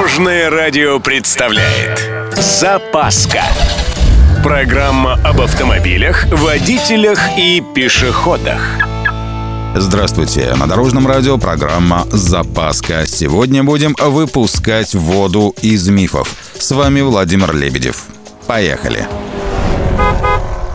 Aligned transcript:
Дорожное 0.00 0.48
радио 0.48 0.98
представляет 0.98 2.10
Запаска 2.34 3.42
Программа 4.42 5.20
об 5.22 5.42
автомобилях, 5.42 6.24
водителях 6.32 7.20
и 7.36 7.62
пешеходах 7.74 8.62
Здравствуйте! 9.76 10.54
На 10.54 10.66
Дорожном 10.66 11.06
радио 11.06 11.36
программа 11.36 12.06
«Запаска». 12.10 13.04
Сегодня 13.06 13.62
будем 13.62 13.94
выпускать 13.98 14.94
воду 14.94 15.54
из 15.60 15.86
мифов. 15.90 16.34
С 16.58 16.70
вами 16.70 17.02
Владимир 17.02 17.54
Лебедев. 17.54 18.04
Поехали! 18.46 19.06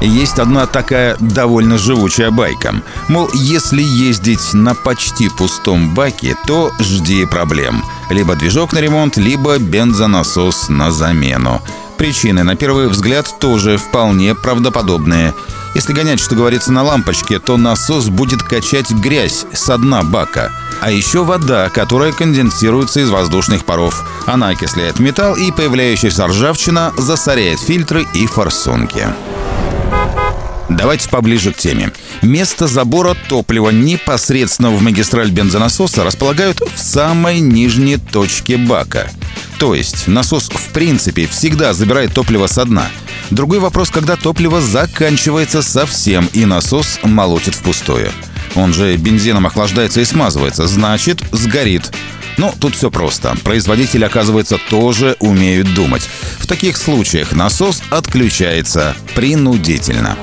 Есть 0.00 0.38
одна 0.38 0.66
такая 0.66 1.16
довольно 1.20 1.78
живучая 1.78 2.30
байка. 2.30 2.74
Мол, 3.08 3.30
если 3.32 3.82
ездить 3.82 4.52
на 4.52 4.74
почти 4.74 5.28
пустом 5.28 5.94
баке, 5.94 6.36
то 6.46 6.70
жди 6.80 7.24
проблем. 7.24 7.82
Либо 8.10 8.36
движок 8.36 8.72
на 8.72 8.78
ремонт, 8.78 9.16
либо 9.16 9.58
бензонасос 9.58 10.68
на 10.68 10.90
замену. 10.90 11.62
Причины, 11.96 12.42
на 12.42 12.56
первый 12.56 12.88
взгляд, 12.88 13.34
тоже 13.40 13.78
вполне 13.78 14.34
правдоподобные. 14.34 15.32
Если 15.74 15.92
гонять, 15.92 16.20
что 16.20 16.34
говорится, 16.34 16.72
на 16.72 16.82
лампочке, 16.82 17.38
то 17.38 17.56
насос 17.56 18.08
будет 18.08 18.42
качать 18.42 18.90
грязь 18.90 19.46
с 19.52 19.76
дна 19.78 20.02
бака. 20.02 20.52
А 20.80 20.90
еще 20.90 21.24
вода, 21.24 21.70
которая 21.70 22.12
конденсируется 22.12 23.00
из 23.00 23.10
воздушных 23.10 23.64
паров. 23.64 24.04
Она 24.26 24.48
окисляет 24.48 24.98
металл 24.98 25.36
и 25.36 25.50
появляющаяся 25.50 26.26
ржавчина 26.26 26.92
засоряет 26.96 27.60
фильтры 27.60 28.06
и 28.14 28.26
форсунки. 28.26 29.06
Давайте 30.86 31.08
поближе 31.08 31.52
к 31.52 31.56
теме. 31.56 31.90
Место 32.22 32.68
забора 32.68 33.16
топлива 33.28 33.70
непосредственно 33.70 34.70
в 34.70 34.80
магистраль 34.80 35.32
бензонасоса 35.32 36.04
располагают 36.04 36.60
в 36.60 36.78
самой 36.78 37.40
нижней 37.40 37.96
точке 37.96 38.56
бака. 38.56 39.10
То 39.58 39.74
есть 39.74 40.06
насос 40.06 40.48
в 40.48 40.68
принципе 40.68 41.26
всегда 41.26 41.72
забирает 41.72 42.14
топливо 42.14 42.46
со 42.46 42.64
дна. 42.64 42.86
Другой 43.30 43.58
вопрос, 43.58 43.90
когда 43.90 44.14
топливо 44.14 44.60
заканчивается 44.60 45.60
совсем 45.60 46.28
и 46.32 46.44
насос 46.44 47.00
молотит 47.02 47.56
впустую. 47.56 48.12
Он 48.54 48.72
же 48.72 48.96
бензином 48.96 49.44
охлаждается 49.44 50.00
и 50.00 50.04
смазывается, 50.04 50.68
значит, 50.68 51.20
сгорит. 51.32 51.92
Но 52.36 52.54
тут 52.60 52.76
все 52.76 52.92
просто. 52.92 53.36
Производители, 53.42 54.04
оказывается, 54.04 54.56
тоже 54.70 55.16
умеют 55.18 55.74
думать. 55.74 56.08
В 56.38 56.46
таких 56.46 56.76
случаях 56.76 57.32
насос 57.32 57.82
отключается 57.90 58.94
принудительно. 59.16 60.16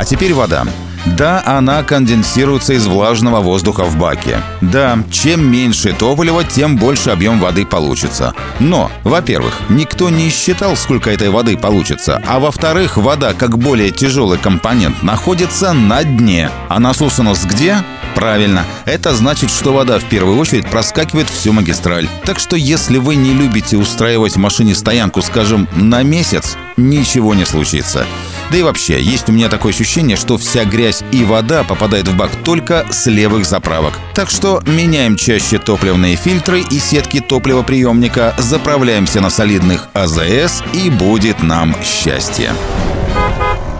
А 0.00 0.04
теперь 0.06 0.32
вода. 0.32 0.64
Да, 1.04 1.42
она 1.44 1.82
конденсируется 1.82 2.72
из 2.72 2.86
влажного 2.86 3.40
воздуха 3.40 3.84
в 3.84 3.98
баке. 3.98 4.38
Да, 4.62 4.98
чем 5.10 5.46
меньше 5.46 5.92
топлива, 5.92 6.42
тем 6.42 6.78
больше 6.78 7.10
объем 7.10 7.38
воды 7.38 7.66
получится. 7.66 8.32
Но, 8.60 8.90
во-первых, 9.04 9.60
никто 9.68 10.08
не 10.08 10.30
считал, 10.30 10.74
сколько 10.74 11.10
этой 11.10 11.28
воды 11.28 11.58
получится, 11.58 12.22
а 12.26 12.38
во-вторых, 12.38 12.96
вода, 12.96 13.34
как 13.34 13.58
более 13.58 13.90
тяжелый 13.90 14.38
компонент, 14.38 15.02
находится 15.02 15.74
на 15.74 16.02
дне. 16.02 16.48
А 16.70 16.80
насос 16.80 17.18
у 17.18 17.22
нас 17.22 17.44
где? 17.44 17.84
Правильно, 18.14 18.64
это 18.86 19.14
значит, 19.14 19.50
что 19.50 19.74
вода 19.74 19.98
в 19.98 20.04
первую 20.04 20.38
очередь 20.38 20.66
проскакивает 20.66 21.28
всю 21.28 21.52
магистраль. 21.52 22.08
Так 22.24 22.38
что 22.38 22.56
если 22.56 22.96
вы 22.96 23.16
не 23.16 23.34
любите 23.34 23.76
устраивать 23.76 24.36
в 24.36 24.38
машине 24.38 24.74
стоянку, 24.74 25.20
скажем, 25.20 25.68
на 25.76 26.02
месяц, 26.02 26.56
ничего 26.78 27.34
не 27.34 27.44
случится. 27.44 28.06
Да 28.50 28.58
и 28.58 28.62
вообще, 28.62 29.00
есть 29.00 29.28
у 29.28 29.32
меня 29.32 29.48
такое 29.48 29.72
ощущение, 29.72 30.16
что 30.16 30.36
вся 30.36 30.64
грязь 30.64 31.04
и 31.12 31.24
вода 31.24 31.62
попадает 31.62 32.08
в 32.08 32.16
бак 32.16 32.30
только 32.44 32.84
с 32.90 33.06
левых 33.06 33.46
заправок. 33.46 33.94
Так 34.14 34.28
что 34.28 34.60
меняем 34.66 35.16
чаще 35.16 35.58
топливные 35.58 36.16
фильтры 36.16 36.60
и 36.68 36.78
сетки 36.80 37.20
топливоприемника, 37.20 38.34
заправляемся 38.38 39.20
на 39.20 39.30
солидных 39.30 39.86
АЗС 39.94 40.64
и 40.74 40.90
будет 40.90 41.42
нам 41.42 41.76
счастье. 41.84 42.52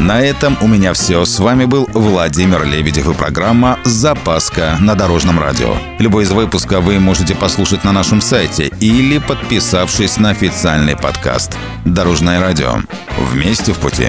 На 0.00 0.20
этом 0.20 0.56
у 0.60 0.66
меня 0.66 0.92
все. 0.92 1.24
С 1.24 1.38
вами 1.38 1.66
был 1.66 1.88
Владимир 1.92 2.64
Лебедев 2.64 3.08
и 3.08 3.14
программа 3.14 3.78
«Запаска» 3.84 4.76
на 4.80 4.94
Дорожном 4.94 5.38
радио. 5.38 5.76
Любой 5.98 6.24
из 6.24 6.32
выпуска 6.32 6.80
вы 6.80 6.98
можете 6.98 7.34
послушать 7.34 7.84
на 7.84 7.92
нашем 7.92 8.20
сайте 8.20 8.70
или 8.80 9.18
подписавшись 9.18 10.16
на 10.16 10.30
официальный 10.30 10.96
подкаст. 10.96 11.56
Дорожное 11.84 12.40
радио. 12.40 12.78
Вместе 13.18 13.72
в 13.72 13.78
пути. 13.78 14.08